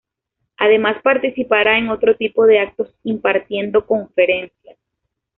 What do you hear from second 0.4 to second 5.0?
Además participará en otro tipo de actos impartiendo conferencias.